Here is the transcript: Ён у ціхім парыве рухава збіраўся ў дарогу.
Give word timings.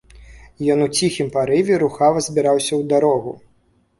Ён 0.75 0.79
у 0.85 0.87
ціхім 0.99 1.27
парыве 1.35 1.77
рухава 1.83 2.23
збіраўся 2.27 2.69
ў 2.79 2.91
дарогу. 2.95 3.31